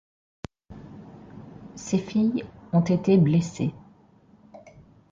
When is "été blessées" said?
2.81-3.75